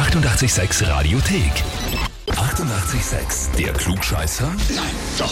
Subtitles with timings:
[0.00, 1.52] 886 Radiothek.
[2.28, 3.54] 88,6.
[3.58, 4.46] Der Klugscheißer?
[4.74, 4.84] Nein,
[5.18, 5.30] doch.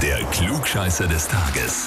[0.00, 1.86] Der Klugscheißer des Tages.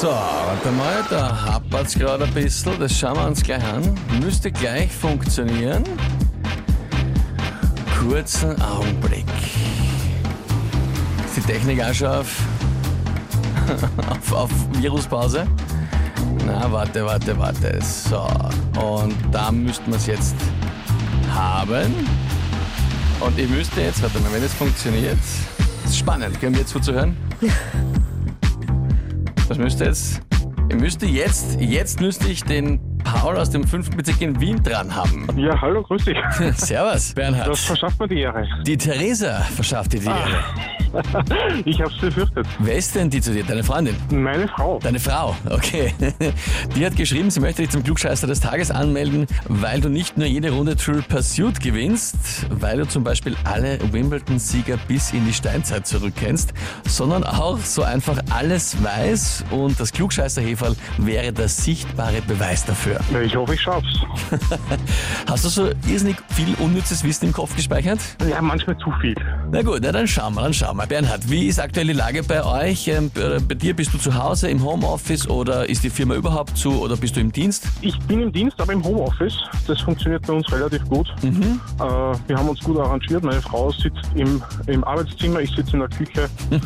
[0.00, 2.76] So, warte mal, da hapert's gerade ein bisschen.
[2.80, 3.96] Das schauen wir uns gleich an.
[4.20, 5.84] Müsste gleich funktionieren.
[8.00, 9.26] Kurzen Augenblick.
[11.24, 12.24] Ist die Technik auch schon
[14.10, 15.46] auf, auf, Viruspause?
[16.46, 17.78] Na, warte, warte, warte.
[17.82, 18.26] So,
[18.80, 20.36] und da müssten wir es jetzt
[21.34, 21.94] haben.
[23.20, 25.18] Und ich müsste jetzt, warte mal, wenn es funktioniert.
[25.82, 27.16] Das ist spannend, können wir jetzt zuzuhören?
[29.48, 30.20] Das müsste jetzt.
[30.68, 33.90] Ich müsste jetzt, jetzt müsste ich den Paul aus dem 5.
[33.90, 35.26] Bezirk in Wien dran haben.
[35.36, 36.16] Ja, hallo, grüß dich.
[36.56, 37.48] Servus, Bernhard.
[37.48, 38.46] Das verschafft mir die Ehre.
[38.64, 40.44] Die Theresa verschafft dir die Ehre.
[41.64, 42.46] Ich hab's befürchtet.
[42.58, 43.44] Wer ist denn die zu dir?
[43.44, 43.96] Deine Freundin?
[44.10, 44.78] Meine Frau.
[44.82, 45.94] Deine Frau, okay.
[46.76, 50.26] Die hat geschrieben, sie möchte dich zum Klugscheißer des Tages anmelden, weil du nicht nur
[50.26, 55.86] jede Runde Triple Pursuit gewinnst, weil du zum Beispiel alle Wimbledon-Sieger bis in die Steinzeit
[55.86, 56.52] zurückkennst,
[56.86, 63.00] sondern auch so einfach alles weiß und das klugscheißer -Heferl wäre der sichtbare Beweis dafür.
[63.22, 64.00] Ich hoffe, ich schaff's.
[65.26, 68.00] Hast du so irrsinnig viel unnützes Wissen im Kopf gespeichert?
[68.28, 69.14] Ja, manchmal zu viel.
[69.52, 70.86] Na gut, na dann schauen wir, dann schauen wir.
[70.86, 72.86] Bernhard, wie ist aktuell die Lage bei euch?
[72.86, 76.56] Ähm, bei bei dir bist du zu Hause im Homeoffice oder ist die Firma überhaupt
[76.56, 77.64] zu oder bist du im Dienst?
[77.80, 79.36] Ich bin im Dienst, aber im Homeoffice.
[79.66, 81.08] Das funktioniert bei uns relativ gut.
[81.22, 83.24] Äh, wir haben uns gut arrangiert.
[83.24, 86.28] Meine Frau sitzt im, im Arbeitszimmer, ich sitze in der Küche.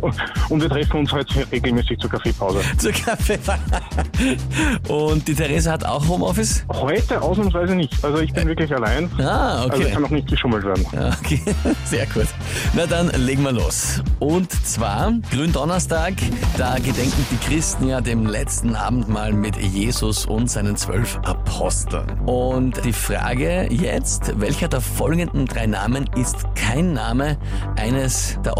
[0.00, 2.60] und, wir treffen uns halt regelmäßig zur Kaffeepause.
[2.78, 3.38] Zur Kaffee.
[4.88, 6.64] Und die Theresa hat auch Homeoffice?
[6.72, 7.92] Heute ausnahmsweise nicht.
[8.04, 9.10] Also ich bin wirklich allein.
[9.18, 9.90] Ah, Also okay.
[9.90, 10.84] kann auch nicht geschummelt werden.
[11.20, 11.40] Okay,
[11.84, 12.26] sehr gut.
[12.74, 14.02] Na dann legen wir los.
[14.18, 16.14] Und zwar Gründonnerstag,
[16.56, 22.06] da gedenken die Christen ja dem letzten Abendmahl mit Jesus und seinen zwölf Aposteln.
[22.26, 27.38] Und die Frage jetzt, welcher der folgenden drei Namen ist kein Name
[27.76, 28.56] eines der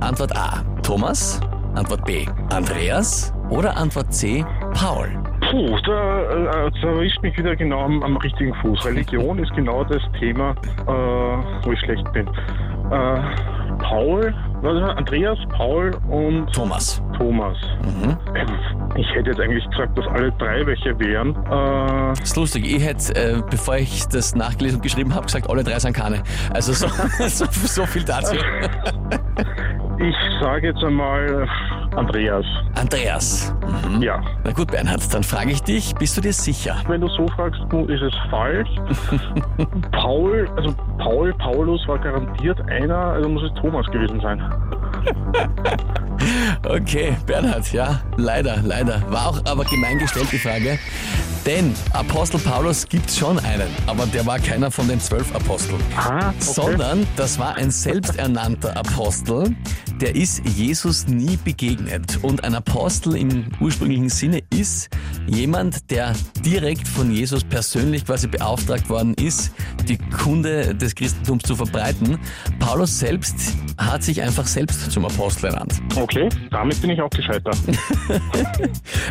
[0.00, 1.40] Antwort A, Thomas.
[1.74, 3.32] Antwort B, Andreas.
[3.50, 4.44] Oder Antwort C,
[4.74, 5.08] Paul.
[5.50, 6.22] Puh, da,
[6.66, 8.84] äh, da erwischt mich wieder genau am, am richtigen Fuß.
[8.84, 10.50] Religion ist genau das Thema,
[10.86, 12.26] äh, wo ich schlecht bin.
[12.26, 13.20] Äh,
[13.80, 17.00] Paul, war, Andreas, Paul und Thomas.
[17.16, 17.56] Thomas.
[17.84, 18.16] Ähm,
[18.96, 21.30] Ich hätte jetzt eigentlich gesagt, dass alle drei welche wären.
[21.46, 22.66] Äh, Das ist lustig.
[22.66, 26.22] Ich hätte, äh, bevor ich das nachgelesen und geschrieben habe, gesagt, alle drei sind keine.
[26.52, 26.88] Also so,
[27.28, 28.34] so, so viel dazu.
[30.00, 31.48] ich sage jetzt einmal
[31.96, 32.44] Andreas.
[32.74, 33.54] Andreas.
[33.88, 34.02] Mhm.
[34.02, 34.20] Ja.
[34.44, 36.76] Na gut, Bernhard, dann frage ich dich, bist du dir sicher?
[36.86, 38.68] Wenn du so fragst, ist es falsch.
[39.92, 44.40] Paul, also Paul, Paulus war garantiert einer, also muss es Thomas gewesen sein.
[46.64, 49.02] Okay, Bernhard, ja, leider, leider.
[49.08, 50.78] War auch aber gemein gestellt die Frage.
[51.46, 55.80] Denn Apostel Paulus gibt schon einen, aber der war keiner von den zwölf Aposteln.
[55.96, 56.34] Ah, okay.
[56.40, 59.54] Sondern das war ein selbsternannter Apostel,
[60.00, 62.18] der ist Jesus nie begegnet.
[62.22, 64.90] Und ein Apostel im ursprünglichen Sinne ist
[65.26, 66.14] jemand, der
[66.44, 69.52] direkt von Jesus persönlich quasi beauftragt worden ist,
[69.88, 72.18] die Kunde des Christentums zu verbreiten.
[72.58, 75.74] Paulus selbst hat sich einfach selbst zum Apostel ernannt.
[75.96, 77.56] Okay, damit bin ich auch gescheitert.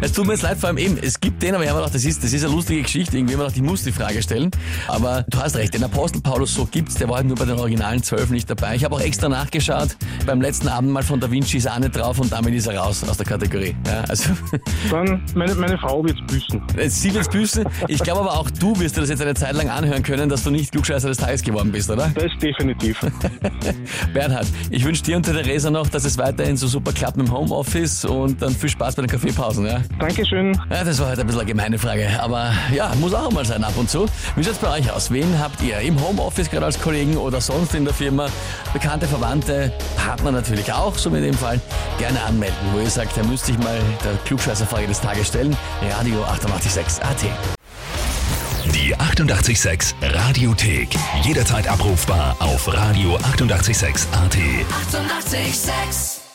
[0.01, 1.85] Es tut mir jetzt leid, vor allem eben, es gibt den, aber ich habe mir
[1.85, 3.17] gedacht, das ist, das ist eine lustige Geschichte.
[3.17, 4.51] Irgendwie habe ich gedacht, ich muss die Frage stellen.
[4.87, 7.57] Aber du hast recht, den Apostel Paulus so gibt's, der war halt nur bei den
[7.57, 8.75] originalen zwölf nicht dabei.
[8.75, 12.19] Ich habe auch extra nachgeschaut, beim letzten Abendmahl von Da Vinci ist auch nicht drauf
[12.19, 13.75] und damit ist er raus aus der Kategorie.
[13.87, 14.29] Ja, also,
[14.91, 16.61] Dann, meine, meine Frau wird's büßen.
[16.87, 17.65] sie wird's büßen.
[17.87, 20.43] Ich glaube aber auch du wirst dir das jetzt eine Zeit lang anhören können, dass
[20.43, 22.11] du nicht Klugscheißer des Tages geworden bist, oder?
[22.13, 22.99] Das definitiv.
[24.13, 27.27] Bernhard, ich wünsche dir und der Theresa noch, dass es weiterhin so super klappt mit
[27.27, 29.81] dem Homeoffice und dann viel Spaß bei den Kaffeepausen, ja?
[29.99, 30.57] Dankeschön.
[30.69, 33.63] Ja, das war halt ein bisschen eine gemeine Frage, aber ja, muss auch mal sein
[33.63, 34.05] ab und zu.
[34.35, 35.11] Wie schaut's bei euch aus?
[35.11, 38.27] Wen habt ihr im Homeoffice gerade als Kollegen oder sonst in der Firma?
[38.73, 41.59] Bekannte, Verwandte, Partner natürlich auch, so in dem Fall.
[41.97, 45.55] Gerne anmelden, wo ihr sagt, da müsste ich mal der Klugscheißerfrage des Tages stellen.
[45.97, 47.23] Radio 886 AT.
[48.73, 50.89] Die 88,6 Radiothek.
[51.23, 54.35] Jederzeit abrufbar auf radio886.at.
[54.35, 55.37] 88,6.
[55.37, 56.26] Eighty-eight, sex.